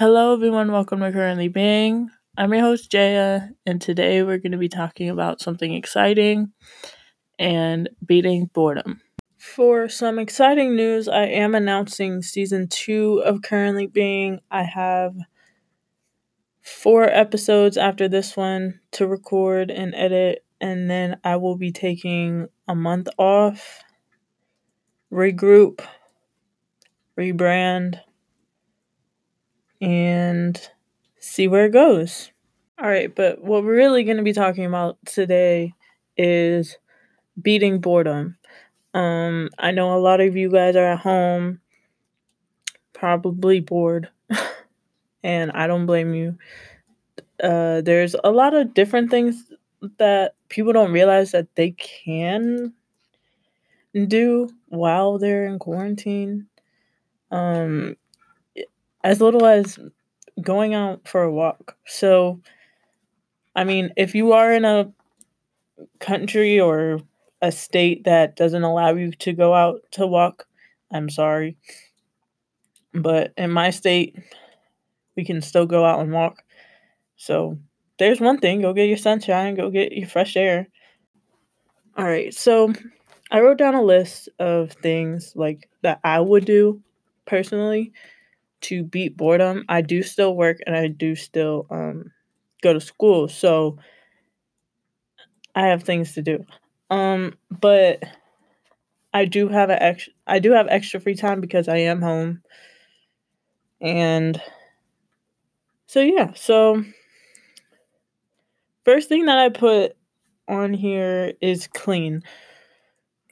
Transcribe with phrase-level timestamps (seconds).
[0.00, 0.72] Hello, everyone.
[0.72, 2.08] Welcome to Currently Being.
[2.34, 6.52] I'm your host, Jaya, and today we're going to be talking about something exciting
[7.38, 9.02] and beating boredom.
[9.36, 14.40] For some exciting news, I am announcing season two of Currently Being.
[14.50, 15.16] I have
[16.62, 22.48] four episodes after this one to record and edit, and then I will be taking
[22.66, 23.82] a month off,
[25.12, 25.82] regroup,
[27.18, 28.00] rebrand,
[29.80, 30.70] and
[31.18, 32.30] see where it goes.
[32.80, 35.74] All right, but what we're really going to be talking about today
[36.16, 36.78] is
[37.40, 38.36] beating boredom.
[38.94, 41.60] Um, I know a lot of you guys are at home,
[42.92, 44.08] probably bored,
[45.22, 46.38] and I don't blame you.
[47.42, 49.52] Uh, there's a lot of different things
[49.98, 52.72] that people don't realize that they can
[54.06, 56.46] do while they're in quarantine.
[57.30, 57.96] Um,
[59.02, 59.78] as little as
[60.40, 61.76] going out for a walk.
[61.86, 62.40] So,
[63.54, 64.92] I mean, if you are in a
[65.98, 67.00] country or
[67.42, 70.46] a state that doesn't allow you to go out to walk,
[70.92, 71.56] I'm sorry.
[72.92, 74.16] But in my state,
[75.16, 76.42] we can still go out and walk.
[77.16, 77.58] So,
[77.98, 80.68] there's one thing go get your sunshine, go get your fresh air.
[81.98, 82.72] All right, so
[83.30, 86.80] I wrote down a list of things like that I would do
[87.26, 87.92] personally
[88.62, 89.64] to beat boredom.
[89.68, 92.12] I do still work and I do still um,
[92.62, 93.78] go to school, so
[95.54, 96.44] I have things to do.
[96.90, 98.02] Um, but
[99.14, 102.42] I do have a ex- I do have extra free time because I am home,
[103.80, 104.40] and
[105.86, 106.32] so yeah.
[106.34, 106.84] So
[108.84, 109.96] first thing that I put
[110.48, 112.22] on here is clean.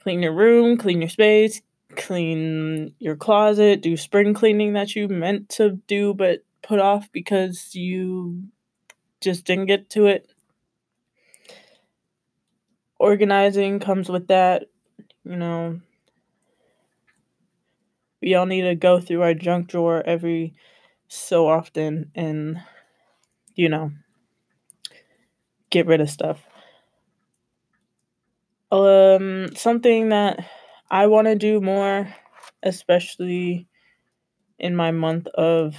[0.00, 1.60] Clean your room, clean your space,
[1.98, 7.74] clean your closet, do spring cleaning that you meant to do but put off because
[7.74, 8.44] you
[9.20, 10.30] just didn't get to it.
[12.98, 14.64] Organizing comes with that,
[15.24, 15.80] you know.
[18.22, 20.54] We all need to go through our junk drawer every
[21.08, 22.60] so often and,
[23.54, 23.92] you know,
[25.70, 26.40] get rid of stuff.
[28.70, 30.44] Um, something that
[30.90, 32.14] I want to do more,
[32.62, 33.68] especially
[34.58, 35.76] in my month of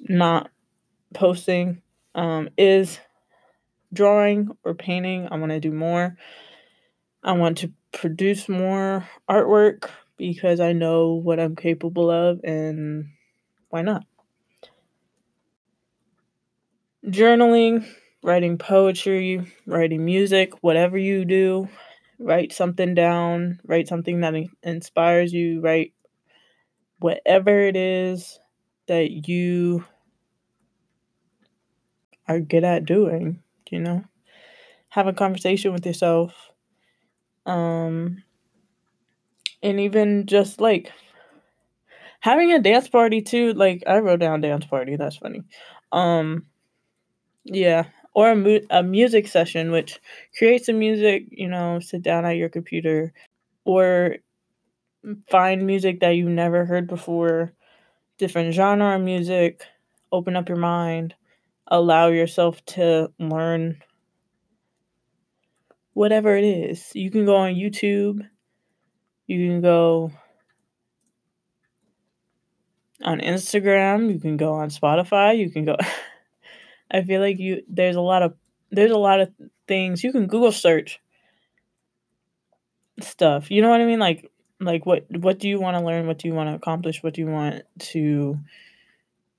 [0.00, 0.50] not
[1.14, 1.82] posting,
[2.14, 2.98] um, is
[3.92, 5.28] drawing or painting.
[5.30, 6.16] I want to do more.
[7.22, 13.06] I want to produce more artwork because I know what I'm capable of, and
[13.70, 14.04] why not?
[17.06, 17.86] Journaling,
[18.22, 21.68] writing poetry, writing music, whatever you do,
[22.18, 25.92] write something down, write something that inspires you, write
[26.98, 28.38] whatever it is
[28.86, 29.84] that you
[32.28, 34.04] are good at doing, you know?
[34.90, 36.50] Have a conversation with yourself.
[37.46, 38.22] Um
[39.62, 40.92] and even just like
[42.20, 45.42] having a dance party too, like I wrote down dance party, that's funny.
[45.92, 46.46] Um
[47.44, 50.00] yeah, or a, mu- a music session, which
[50.38, 53.12] create some music, you know, sit down at your computer
[53.64, 54.16] or
[55.28, 57.52] find music that you've never heard before,
[58.18, 59.62] different genre music,
[60.12, 61.14] open up your mind,
[61.68, 63.78] allow yourself to learn
[65.94, 66.90] whatever it is.
[66.94, 68.28] You can go on YouTube,
[69.26, 70.10] you can go
[73.02, 75.76] on Instagram, you can go on Spotify, you can go
[76.94, 78.34] I feel like you there's a lot of
[78.70, 79.30] there's a lot of
[79.66, 81.00] things you can Google search
[83.00, 83.50] stuff.
[83.50, 83.98] You know what I mean?
[83.98, 86.06] Like like what what do you want to learn?
[86.06, 87.02] What do you want to accomplish?
[87.02, 88.38] What do you want to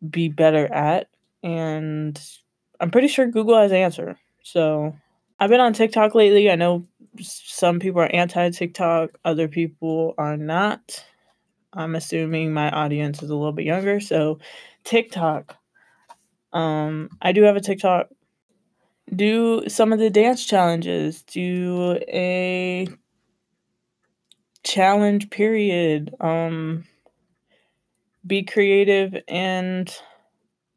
[0.07, 1.07] be better at?
[1.41, 2.21] And
[2.81, 4.17] I'm pretty sure Google has answer.
[4.43, 4.93] So
[5.39, 6.51] I've been on TikTok lately.
[6.51, 6.85] I know
[7.21, 11.05] some people are anti TikTok, other people are not.
[11.71, 14.01] I'm assuming my audience is a little bit younger.
[14.01, 14.39] So
[14.83, 15.57] TikTok
[16.55, 18.07] um, I do have a TikTok.
[19.13, 21.21] Do some of the dance challenges.
[21.23, 22.87] Do a
[24.63, 26.15] challenge period.
[26.21, 26.85] Um,
[28.25, 29.93] be creative and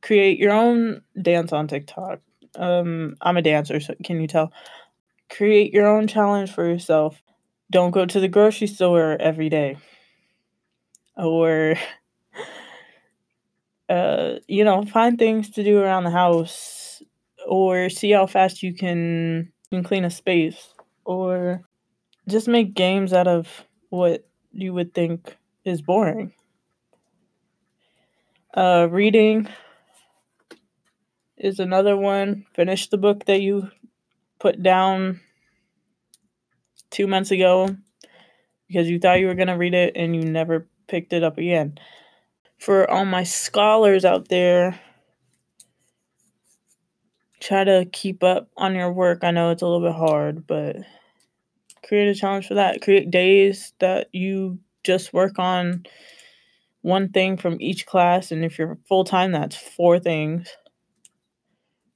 [0.03, 2.21] create your own dance on TikTok.
[2.57, 4.53] Um, I'm a dancer, so can you tell?
[5.31, 7.23] Create your own challenge for yourself.
[7.71, 9.77] Don't go to the grocery store every day.
[11.17, 11.77] Or
[13.89, 17.03] uh, you know, find things to do around the house
[17.47, 20.75] or see how fast you can, can clean a space
[21.05, 21.63] or
[22.29, 26.33] just make games out of what you would think is boring.
[28.55, 29.49] Uh, reading
[31.37, 32.45] is another one.
[32.55, 33.71] Finish the book that you
[34.39, 35.21] put down
[36.91, 37.69] two months ago
[38.67, 41.39] because you thought you were going to read it and you never picked it up
[41.39, 41.79] again.
[42.59, 44.79] For all my scholars out there,
[47.41, 49.23] try to keep up on your work.
[49.23, 50.77] I know it's a little bit hard, but
[51.87, 52.83] create a challenge for that.
[52.83, 55.85] Create days that you just work on
[56.83, 58.33] one thing from each class.
[58.33, 60.49] And if you're full time, that's four things,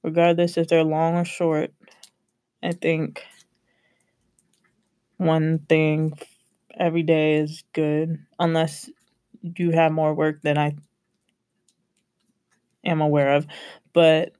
[0.01, 1.71] regardless if they're long or short.
[2.63, 3.23] I think
[5.17, 6.17] one thing
[6.79, 8.89] every day is good, unless
[9.43, 10.75] you have more work than I
[12.85, 13.45] am aware of.
[13.93, 14.33] But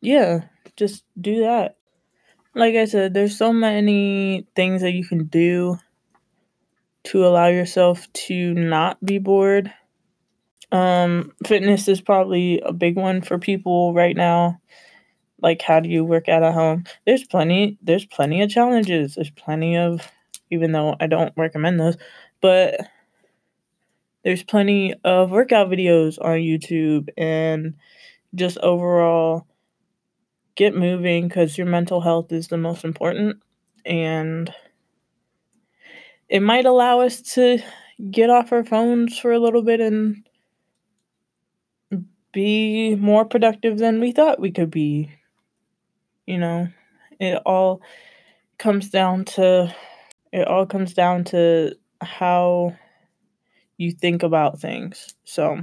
[0.00, 0.42] yeah,
[0.76, 1.76] just do that.
[2.54, 5.78] Like I said, there's so many things that you can do
[7.04, 9.72] to allow yourself to not be bored.
[10.72, 14.60] Um, fitness is probably a big one for people right now.
[15.42, 16.84] Like how do you work out at home?
[17.06, 19.14] There's plenty there's plenty of challenges.
[19.14, 20.06] There's plenty of
[20.50, 21.96] even though I don't recommend those,
[22.40, 22.80] but
[24.24, 27.74] there's plenty of workout videos on YouTube and
[28.34, 29.46] just overall
[30.54, 33.42] get moving because your mental health is the most important
[33.86, 34.52] and
[36.28, 37.58] it might allow us to
[38.10, 40.26] get off our phones for a little bit and
[42.32, 45.10] be more productive than we thought we could be.
[46.26, 46.68] You know,
[47.18, 47.82] it all
[48.58, 49.74] comes down to
[50.32, 52.76] it all comes down to how
[53.80, 55.14] you think about things.
[55.24, 55.58] So,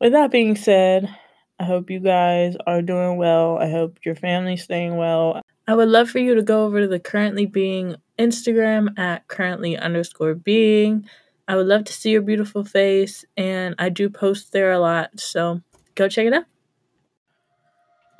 [0.00, 1.12] with that being said,
[1.58, 3.58] I hope you guys are doing well.
[3.58, 5.42] I hope your family's staying well.
[5.66, 9.76] I would love for you to go over to the currently being Instagram at currently
[9.76, 11.06] underscore being.
[11.48, 15.18] I would love to see your beautiful face, and I do post there a lot,
[15.18, 15.60] so
[15.96, 16.44] go check it out.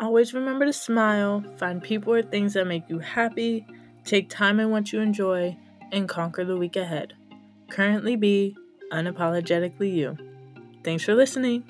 [0.01, 3.65] Always remember to smile, find people or things that make you happy,
[4.05, 5.57] take time in what you enjoy,
[5.93, 7.15] and conquer the week ahead.
[7.71, 8.57] Currently be
[8.93, 10.17] unapologetically you.
[10.83, 11.65] Thanks for listening.